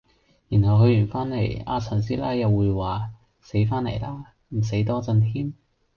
[0.49, 5.53] 然後去完番嚟,阿陳師奶又會話：死番嚟啦，唔死多陣添?